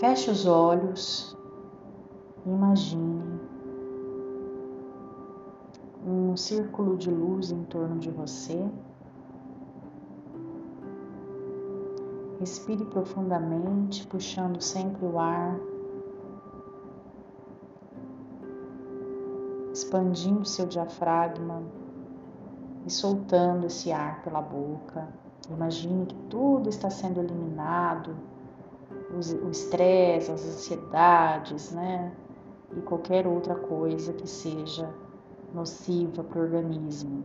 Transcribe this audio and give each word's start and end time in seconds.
Feche 0.00 0.30
os 0.30 0.46
olhos, 0.46 1.36
imagine 2.46 3.38
um 6.06 6.34
círculo 6.34 6.96
de 6.96 7.10
luz 7.10 7.50
em 7.50 7.64
torno 7.64 7.98
de 7.98 8.10
você. 8.10 8.66
Respire 12.38 12.82
profundamente, 12.86 14.06
puxando 14.06 14.58
sempre 14.62 15.04
o 15.04 15.18
ar, 15.18 15.60
expandindo 19.70 20.46
seu 20.46 20.64
diafragma 20.64 21.62
e 22.86 22.90
soltando 22.90 23.66
esse 23.66 23.92
ar 23.92 24.22
pela 24.22 24.40
boca. 24.40 25.06
Imagine 25.50 26.06
que 26.06 26.16
tudo 26.30 26.70
está 26.70 26.88
sendo 26.88 27.20
eliminado, 27.20 28.16
o 29.12 29.50
estresse, 29.50 30.30
as 30.30 30.44
ansiedades, 30.44 31.72
né? 31.72 32.12
E 32.76 32.80
qualquer 32.82 33.26
outra 33.26 33.54
coisa 33.54 34.12
que 34.12 34.28
seja 34.28 34.88
nociva 35.52 36.22
para 36.22 36.38
o 36.38 36.42
organismo. 36.42 37.24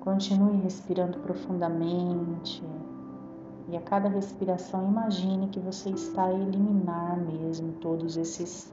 Continue 0.00 0.56
respirando 0.62 1.18
profundamente 1.18 2.62
e 3.68 3.76
a 3.76 3.80
cada 3.82 4.08
respiração 4.08 4.88
imagine 4.88 5.48
que 5.48 5.60
você 5.60 5.90
está 5.90 6.24
a 6.24 6.32
eliminar 6.32 7.16
mesmo 7.18 7.72
todos 7.74 8.16
esses 8.16 8.72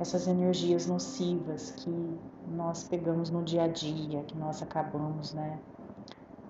essas 0.00 0.26
energias 0.26 0.86
nocivas 0.86 1.72
que 1.72 2.18
nós 2.56 2.84
pegamos 2.84 3.28
no 3.28 3.42
dia 3.42 3.64
a 3.64 3.68
dia, 3.68 4.22
que 4.22 4.36
nós 4.36 4.62
acabamos, 4.62 5.34
né, 5.34 5.58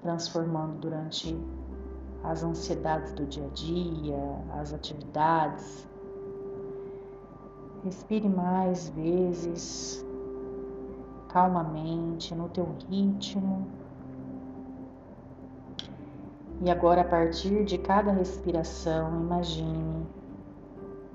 transformando 0.02 0.78
durante 0.78 1.36
as 2.22 2.42
ansiedades 2.42 3.12
do 3.12 3.24
dia 3.26 3.46
a 3.46 3.48
dia, 3.48 4.38
as 4.60 4.72
atividades. 4.72 5.88
Respire 7.84 8.28
mais 8.28 8.90
vezes, 8.90 10.04
calmamente, 11.28 12.34
no 12.34 12.48
teu 12.48 12.68
ritmo. 12.88 13.66
E 16.62 16.70
agora, 16.70 17.00
a 17.00 17.04
partir 17.04 17.64
de 17.64 17.78
cada 17.78 18.12
respiração, 18.12 19.18
imagine 19.18 20.06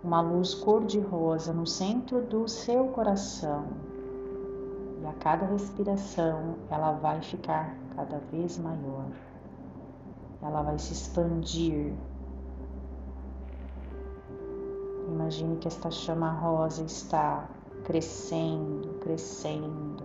uma 0.04 0.22
luz 0.22 0.56
cor-de-rosa 0.56 1.54
no 1.54 1.68
centro 1.68 2.22
do 2.22 2.48
seu 2.48 2.86
coração. 2.88 3.66
E 5.04 5.06
a 5.06 5.14
cada 5.14 5.46
respiração, 5.46 6.56
ela 6.70 6.94
vai 6.94 7.22
ficar 7.22 7.76
cada 7.96 8.18
vez 8.32 8.58
maior. 8.58 9.06
Ela 10.46 10.62
vai 10.62 10.78
se 10.78 10.94
expandir. 10.94 11.92
Imagine 15.08 15.58
que 15.58 15.68
esta 15.68 15.90
chama 15.90 16.30
rosa 16.30 16.84
está 16.84 17.50
crescendo, 17.84 19.00
crescendo. 19.00 20.04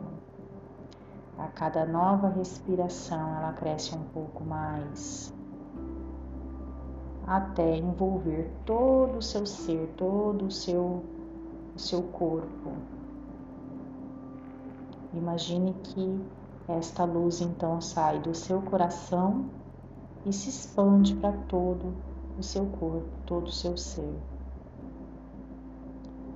A 1.39 1.47
cada 1.49 1.85
nova 1.85 2.29
respiração 2.29 3.37
ela 3.37 3.53
cresce 3.53 3.95
um 3.95 4.03
pouco 4.15 4.45
mais, 4.45 5.33
até 7.27 7.77
envolver 7.77 8.51
todo 8.65 9.19
o 9.19 9.23
seu 9.23 9.45
ser, 9.47 9.93
todo 9.97 10.47
o 10.47 10.51
seu, 10.51 11.03
o 11.75 11.79
seu 11.79 12.03
corpo. 12.03 12.73
Imagine 15.13 15.75
que 15.83 16.21
esta 16.69 17.05
luz 17.05 17.41
então 17.41 17.81
sai 17.81 18.21
do 18.21 18.35
seu 18.35 18.63
coração 18.63 19.47
e 20.25 20.33
se 20.33 20.49
expande 20.49 21.15
para 21.17 21.33
todo 21.33 21.95
o 22.39 22.43
seu 22.43 22.67
corpo, 22.67 23.09
todo 23.27 23.47
o 23.47 23.53
seu 23.53 23.77
ser 23.77 24.15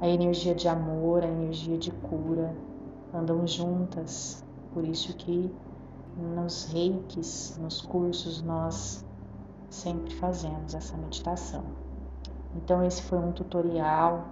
a 0.04 0.08
energia 0.08 0.54
de 0.54 0.68
amor, 0.68 1.22
a 1.22 1.28
energia 1.28 1.78
de 1.78 1.90
cura 1.90 2.54
andam 3.12 3.46
juntas. 3.46 4.44
Por 4.74 4.84
isso 4.84 5.16
que 5.16 5.50
nos 6.18 6.66
reikis, 6.66 7.58
nos 7.58 7.80
cursos, 7.80 8.42
nós 8.42 9.02
sempre 9.70 10.14
fazemos 10.16 10.74
essa 10.74 10.94
meditação. 10.98 11.64
Então, 12.54 12.84
esse 12.84 13.02
foi 13.02 13.18
um 13.18 13.32
tutorial, 13.32 14.26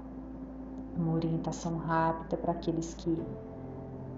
uma 0.94 1.14
orientação 1.14 1.78
rápida 1.78 2.36
para 2.36 2.52
aqueles 2.52 2.92
que 2.92 3.22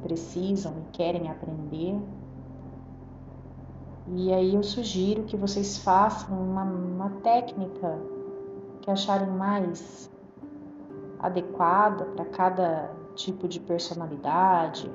precisam 0.02 0.74
e 0.78 0.90
querem 0.90 1.30
aprender. 1.30 1.96
E 4.06 4.32
aí 4.32 4.54
eu 4.54 4.62
sugiro 4.62 5.22
que 5.22 5.36
vocês 5.36 5.78
façam 5.78 6.38
uma, 6.38 6.62
uma 6.62 7.10
técnica 7.22 7.98
que 8.82 8.90
acharem 8.90 9.30
mais 9.30 10.10
adequada 11.18 12.04
para 12.04 12.26
cada 12.26 12.90
tipo 13.14 13.48
de 13.48 13.58
personalidade, 13.60 14.90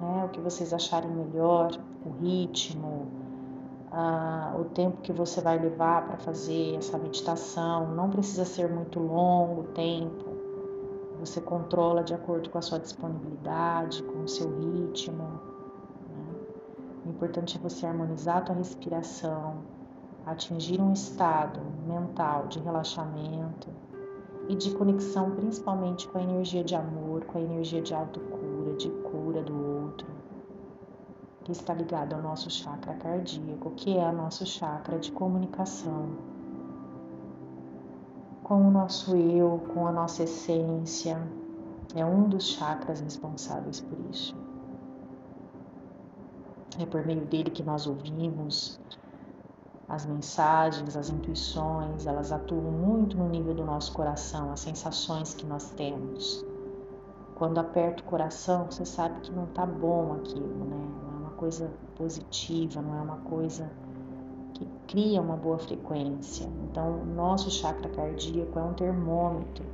né? 0.00 0.24
o 0.24 0.28
que 0.30 0.40
vocês 0.40 0.72
acharem 0.72 1.10
melhor, 1.10 1.70
o 2.04 2.10
ritmo, 2.20 3.06
o 4.58 4.64
tempo 4.64 5.00
que 5.00 5.12
você 5.12 5.40
vai 5.40 5.56
levar 5.56 6.08
para 6.08 6.16
fazer 6.16 6.74
essa 6.76 6.98
meditação. 6.98 7.94
Não 7.94 8.10
precisa 8.10 8.44
ser 8.44 8.68
muito 8.68 8.98
longo 8.98 9.60
o 9.60 9.64
tempo, 9.64 10.24
você 11.20 11.40
controla 11.40 12.02
de 12.02 12.12
acordo 12.12 12.50
com 12.50 12.58
a 12.58 12.62
sua 12.62 12.80
disponibilidade, 12.80 14.02
com 14.02 14.24
o 14.24 14.28
seu 14.28 14.50
ritmo. 14.58 15.53
Importante 17.24 17.56
é 17.56 17.60
você 17.60 17.86
harmonizar 17.86 18.36
a 18.36 18.40
tua 18.42 18.54
respiração, 18.54 19.54
atingir 20.26 20.78
um 20.78 20.92
estado 20.92 21.58
mental 21.88 22.48
de 22.48 22.58
relaxamento 22.58 23.70
e 24.46 24.54
de 24.54 24.74
conexão 24.74 25.30
principalmente 25.30 26.06
com 26.06 26.18
a 26.18 26.22
energia 26.22 26.62
de 26.62 26.74
amor, 26.74 27.24
com 27.24 27.38
a 27.38 27.40
energia 27.40 27.80
de 27.80 27.94
autocura, 27.94 28.74
de 28.76 28.90
cura 28.90 29.42
do 29.42 29.54
outro, 29.54 30.06
que 31.44 31.52
está 31.52 31.72
ligado 31.72 32.12
ao 32.12 32.20
nosso 32.20 32.50
chakra 32.50 32.92
cardíaco, 32.92 33.70
que 33.70 33.96
é 33.96 34.06
o 34.06 34.12
nosso 34.12 34.44
chakra 34.44 34.98
de 34.98 35.10
comunicação 35.10 36.10
com 38.42 38.68
o 38.68 38.70
nosso 38.70 39.16
eu, 39.16 39.62
com 39.72 39.86
a 39.86 39.92
nossa 39.92 40.24
essência. 40.24 41.18
É 41.96 42.04
um 42.04 42.28
dos 42.28 42.48
chakras 42.48 43.00
responsáveis 43.00 43.80
por 43.80 43.98
isso. 44.10 44.43
É 46.78 46.86
por 46.86 47.06
meio 47.06 47.24
dele 47.26 47.50
que 47.50 47.62
nós 47.62 47.86
ouvimos, 47.86 48.80
as 49.88 50.04
mensagens, 50.06 50.96
as 50.96 51.08
intuições, 51.08 52.06
elas 52.06 52.32
atuam 52.32 52.72
muito 52.72 53.16
no 53.16 53.28
nível 53.28 53.54
do 53.54 53.64
nosso 53.64 53.92
coração, 53.92 54.50
as 54.50 54.60
sensações 54.60 55.34
que 55.34 55.46
nós 55.46 55.70
temos. 55.70 56.44
Quando 57.36 57.58
aperta 57.58 58.02
o 58.02 58.06
coração, 58.06 58.66
você 58.66 58.84
sabe 58.84 59.20
que 59.20 59.32
não 59.32 59.46
tá 59.46 59.64
bom 59.64 60.14
aquilo, 60.14 60.64
né? 60.64 60.88
Não 61.02 61.14
é 61.14 61.20
uma 61.20 61.30
coisa 61.32 61.70
positiva, 61.96 62.82
não 62.82 62.96
é 62.96 63.02
uma 63.02 63.18
coisa 63.18 63.70
que 64.54 64.68
cria 64.86 65.20
uma 65.20 65.36
boa 65.36 65.58
frequência. 65.58 66.48
Então, 66.64 67.02
o 67.02 67.04
nosso 67.04 67.50
chakra 67.50 67.88
cardíaco 67.90 68.58
é 68.58 68.62
um 68.62 68.74
termômetro 68.74 69.64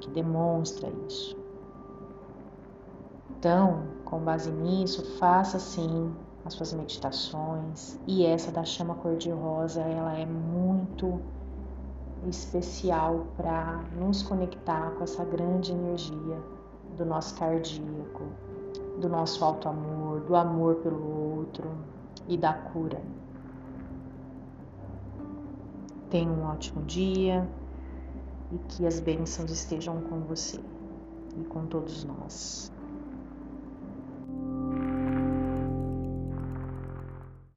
que 0.00 0.10
demonstra 0.10 0.90
isso. 1.08 1.36
Então, 3.30 3.99
com 4.10 4.18
base 4.18 4.50
nisso, 4.50 5.16
faça 5.18 5.58
sim 5.58 6.12
as 6.44 6.54
suas 6.54 6.72
meditações. 6.72 7.98
E 8.06 8.26
essa 8.26 8.50
da 8.50 8.64
chama 8.64 8.96
cor-de-rosa, 8.96 9.80
ela 9.80 10.18
é 10.18 10.26
muito 10.26 11.20
especial 12.28 13.26
para 13.36 13.82
nos 13.96 14.22
conectar 14.22 14.90
com 14.90 15.04
essa 15.04 15.24
grande 15.24 15.72
energia 15.72 16.42
do 16.98 17.06
nosso 17.06 17.34
cardíaco, 17.36 18.24
do 19.00 19.08
nosso 19.08 19.44
alto 19.44 19.68
amor, 19.68 20.20
do 20.20 20.34
amor 20.34 20.76
pelo 20.76 21.38
outro 21.38 21.70
e 22.28 22.36
da 22.36 22.52
cura. 22.52 23.00
Tenha 26.10 26.30
um 26.30 26.44
ótimo 26.44 26.82
dia 26.82 27.48
e 28.50 28.58
que 28.58 28.84
as 28.84 28.98
bênçãos 28.98 29.50
estejam 29.50 30.00
com 30.02 30.20
você 30.20 30.60
e 31.38 31.44
com 31.44 31.64
todos 31.66 32.04
nós. 32.04 32.72